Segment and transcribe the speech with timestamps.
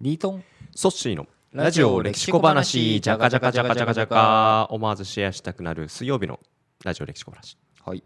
[0.00, 0.44] リートン？
[0.76, 3.00] ソッシーのラジオ歴史小話。
[3.00, 6.38] じゃかじゃかじゃかじゃかじゃか思わずシェアしたくなる水曜日の
[6.84, 7.58] ラジオ歴史小話。
[7.84, 8.04] はい。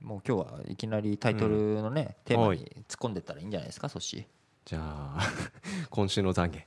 [0.00, 4.26] もう今日はいきなりタイトルのね、テーマに突っ込んでったらいいんじゃないですかそし
[4.64, 5.20] じゃあ
[5.90, 6.62] 今週の懺悔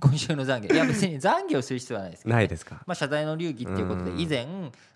[0.00, 0.74] 今週の懺悔。
[0.74, 2.82] いや別に 懺悔をする必要はないですけど、ね、ないですか？
[2.86, 4.20] まあ、謝罪の流儀っていうことでうん。
[4.20, 4.46] 以前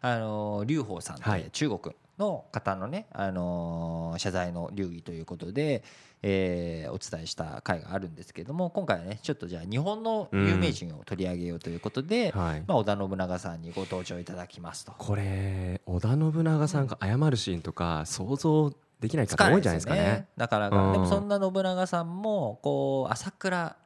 [0.00, 1.44] あの劉邦さんっはい。
[1.44, 5.82] て中国の方のねあの謝罪の流儀ということで
[6.22, 12.62] えーお伝えした回があるんですけれども今回はねちょっとじゃあ日本の有名人を取り上げようということではい。
[12.66, 14.92] まあ織田信長さんにご登場いただきますと。
[14.96, 20.28] これ織田信長さんが謝るシーンとか想像できない方多いんじゃないですかね。
[20.36, 20.92] なかなかうん。
[20.92, 23.76] でもそんな信長さんもこう朝倉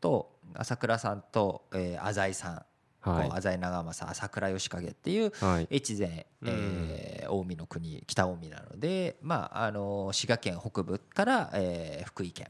[0.00, 2.62] と朝倉さんとえー浅井さん。
[3.00, 3.28] こはい。
[3.28, 5.68] う浅井長政朝倉義景っていうはい。
[5.70, 12.48] 越前、えー近江の国北近江なので、まあ、あの滋賀県北部から、えー福井県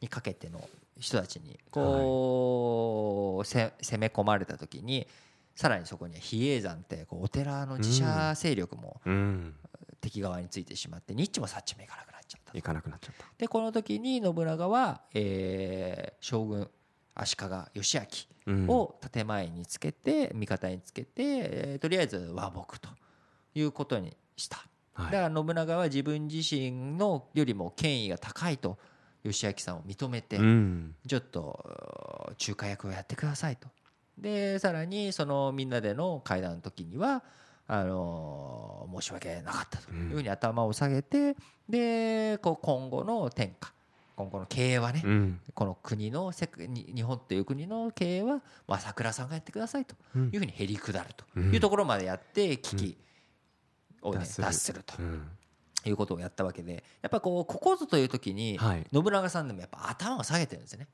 [0.00, 0.68] にかけての
[0.98, 5.06] 人たちにこう、せ攻め込まれた時に
[5.56, 9.54] さらにそこには比叡山ってこうお寺の自社勢力もうん。
[10.00, 13.26] 敵側についてしまってニッチもサッチもいかなくなっちゃった行かなくなっちゃった。
[13.36, 16.70] でこの時に信長は、えー将軍
[17.14, 17.44] 足利
[17.74, 18.68] 義昭うん。
[18.68, 22.88] を建前につけて味方につけて、えーとりあえず和睦と
[23.54, 25.12] いうことにした、はい。
[25.12, 28.78] だから信長は自分自身のよりも権威が高いと
[29.22, 30.94] 義明さんを認めて、うん。
[31.06, 33.68] ちょっと仲介役をやってくださいと。
[34.16, 37.22] でさらにそのみんなでの会談の時には
[37.66, 41.36] あのー申し訳なかったというふうに頭を下げて、
[41.68, 43.72] でこう今後の天下
[44.20, 45.40] 今後の経営はね、うん。
[45.54, 49.94] この国の世界に日本という国の経営はまあ朝倉さんがやってくださいと。
[50.14, 50.24] うん。
[50.26, 51.24] いうふうにへり下ると。
[51.36, 51.54] うん。
[51.54, 52.98] いうところまでやって危機
[54.02, 54.82] を、ね脱する。
[54.84, 54.94] と。
[54.98, 55.28] うん。
[55.86, 56.84] いうことをやったわけで。
[57.00, 58.86] やっぱこうここぞという時にはい。
[58.92, 60.88] 信長さんでもやっぱ頭を下げてるんですよね。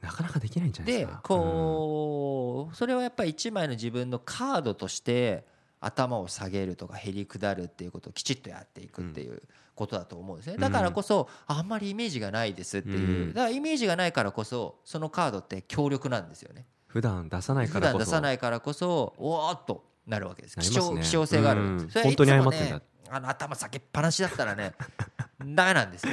[0.00, 1.20] なかなかできないんじゃないでですか。
[1.22, 5.46] こうそれはやっぱり一枚の自分のカードとして
[5.80, 9.42] 頭を下げるとかへり下るっていうことをきちっとやっていくっていう
[9.74, 10.56] ことだと思うんですね。
[10.58, 12.98] だからこそあんまりイメージがないですっていう。
[12.98, 13.32] うん。
[13.32, 16.66] だからイメージがないからこそそのカードって強力なんですよね。
[16.86, 17.98] 普段出さない普からこそ。
[17.98, 20.58] 段出さないからこそおーっとなるわけです。
[20.58, 20.84] なりますね。
[20.84, 22.76] 希少希少性があるそれ本当に謝ってんだ。
[22.76, 24.74] ねあの頭下げっぱなしだったらね
[25.40, 26.12] ダメなんですよ。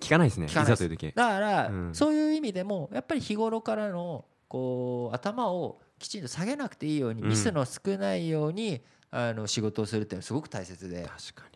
[0.00, 1.12] 聞かないですねいざという時。
[1.14, 1.94] だから、うん。
[1.94, 7.28] そういう意味でもやっぱり日頃からのこう頭をきちんと下げなくていいように、うん。
[7.28, 8.82] ミスの少ないように
[9.16, 11.08] あの仕事をするっていうのはすごく大切で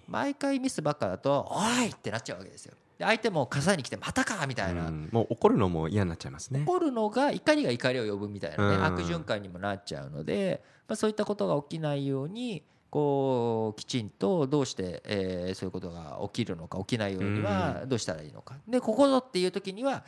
[0.07, 2.75] 毎回ミスばっかだと「おい!」ってなっちゃうわけですよ。
[2.99, 5.09] で相手も傘に来て「またか!」みたいな、うん。
[5.11, 6.63] もう怒るのも嫌になっちゃいますね。
[6.67, 8.85] 怒るのが怒りが怒りを呼ぶみたいなね、うん。
[8.85, 18.55] 悪循環にもなっちゃうので、まあ、そういったことが起きないようにこうきちんとどうして、えーそういうことが起きるのか起きないようにはどうしたらいいのか。
[18.69, 20.05] でここぞっていう時には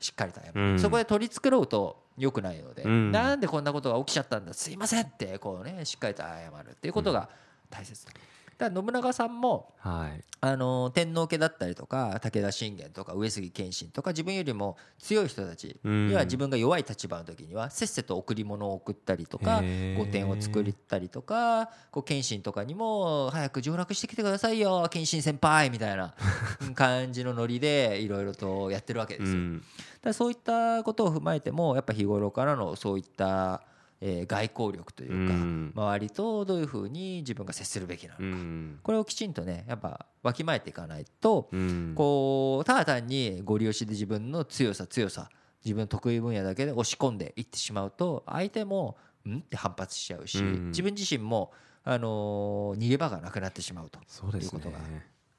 [0.00, 0.78] しっかりと謝る、うん。
[0.78, 7.28] そこで取り繕うと良くないので、うんなんでこんなことが起きちゃったんだすいませんってこうねしっかりと謝るっていうことが
[7.70, 8.12] 大切だ。
[8.58, 10.24] だから信長さんもはい。
[10.40, 16.10] あの天皇家だったりとか武田信玄とか上杉謙信とか自分よりも強い人たちうん。
[16.10, 19.62] 要は自分が弱い立場の時にはせっせと贈り物を送ったりとか
[19.96, 26.14] 御殿を作ったりとかこう謙信とかにも早く上洛してきてくださいよ謙信先輩みたいな
[26.74, 29.38] 感じのノリでいろいろとやってるわけですよ。
[29.38, 29.64] うん。
[30.02, 33.62] だそういったことを踏まえてもやっぱ日頃からのそういった、
[34.00, 35.72] えー外交力というか、うん。
[35.74, 38.80] 周りとどういうふうに自分が接するべきなのか、うん。
[38.82, 41.92] これをきちんとねやっぱわきまえていかないと、うん。
[41.96, 45.28] こうただ単にご利用しで自分の強さ強さ
[45.64, 48.96] 自分の得意分野だけで押し込んでいってしまうと相手も
[49.28, 49.38] ん？
[49.38, 50.66] って反発しちゃうし、うん。
[50.68, 54.78] 自分自身も、あのー逃げ場がなくなってしまうとそうですねいうことが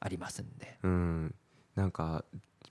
[0.01, 0.77] ありますんで。
[0.83, 1.35] うん。
[1.75, 2.25] なんか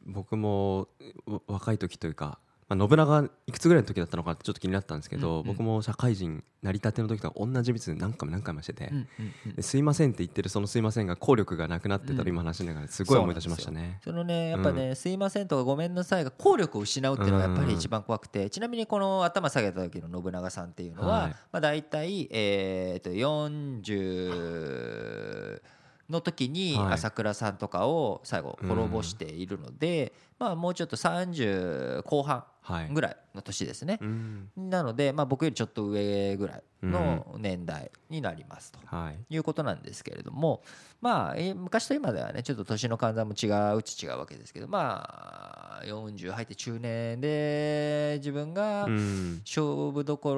[0.04, 0.88] 僕も
[1.26, 2.38] わ若い時というか、
[2.68, 5.46] まあ、信長いくつぐらいの時だったのかちょっと気になったんですけど、うんうん。
[5.46, 9.08] 僕も社会人成り立ての時とか同じミス何回も何回もしてて、うんうん
[9.46, 9.54] うん。
[9.54, 14.00] ですいませんって言ってるそのすいませんが効力がなくなってたら今話しながらすごい思い出しましたね。
[14.04, 21.30] そのねやっぱね、すいませんとかごめんなさいが効力を失うっていうのがやっぱり一番怖くて、ちなみにこの頭下げた時の信長さんっていうのは、はい。
[21.30, 25.62] まあ、大体、えー、と40
[26.08, 26.92] の時にはい。
[26.94, 32.88] 朝倉さんとかを最後滅ぼしているので、まあ、もうちょっと30後半はい。
[32.92, 33.98] ぐらいの年ですね。
[34.00, 34.50] うん。
[34.56, 38.78] なので、まあ、僕よりちょっと上ぐらいの年代になりますと。
[38.84, 39.18] はい。
[39.34, 40.62] いうことなんですけれども、
[41.00, 49.42] まあ、えー昔と今ではねちょっと年の換算も違ううち違うわけですけどまあ40入って中年で自分がうん。
[49.46, 50.34] 勝負どこ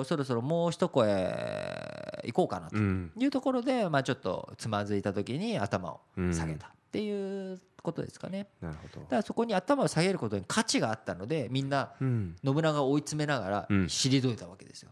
[0.00, 3.12] ろそろそろもう一声行こうかなとうん。
[3.16, 6.00] いうところで、まあ、ちょっとつまずいた時に頭を
[6.32, 8.48] 下げたっていうことですかね。
[8.60, 9.00] なるほど。
[9.00, 12.36] だからそこに頭を下げることに価値があったのでみんなうん。
[12.44, 13.84] 信長を追い詰めながらうん。
[13.84, 14.90] 退いたわけですよ。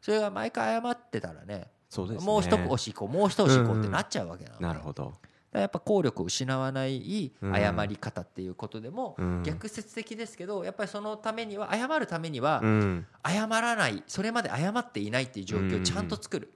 [0.00, 2.26] それが毎回謝ってたらねそうですね。
[2.26, 4.64] もう一押し行こうもう一押し行こうってなっちゃうわけなので。
[4.64, 5.14] なるほど。
[5.52, 7.54] やっぱ効力を失わないうん。
[7.54, 9.42] 謝り方っていうことでもうん。
[9.42, 13.06] 逆説的ですけどやっぱりそのためには謝るためにはうん。
[13.26, 16.52] 謝らないそれまで謝っていないっていう状況をちゃんと作る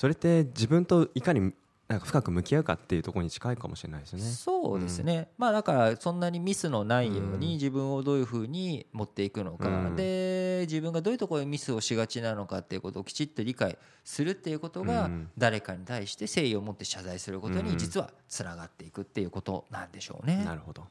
[0.00, 1.52] それって自分といかに
[1.86, 4.22] なんか深く向き合うかっていうところに近いかもしれないですね。
[4.22, 5.28] そうですね。
[5.36, 7.38] まあだからそんなにミスのないよううん。
[7.40, 9.68] に自分をどういうふうに持っていくのか。
[9.68, 9.96] うん。
[9.96, 15.28] で自分がどういうところにミスをしがちなのかっていうことをきちっと理解するっていうことがうん。
[15.36, 17.66] 誰かに対して誠意を持って謝罪することうん。
[17.66, 20.42] に実はつながっていくっていうことなんでしょうね。
[20.46, 20.86] なるほど。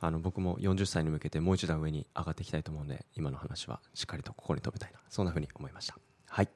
[0.00, 5.00] あの僕も40歳に向けてもう一段上に上がっていきたいと思うので今の話はしっかりとここに留めたいな。
[5.10, 5.98] そんなふうに思いました。
[6.26, 6.48] はい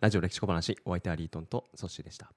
[0.00, 2.32] ラジオ歴史小話お相手はリートンとソッシーでした。